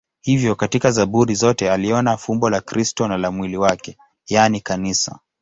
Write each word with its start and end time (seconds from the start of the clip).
Hivyo 0.21 0.55
katika 0.55 0.91
Zaburi 0.91 1.35
zote 1.35 1.71
aliona 1.71 2.17
fumbo 2.17 2.49
la 2.49 2.61
Kristo 2.61 3.07
na 3.07 3.17
la 3.17 3.31
mwili 3.31 3.57
wake, 3.57 3.97
yaani 4.25 4.61
Kanisa. 4.61 5.19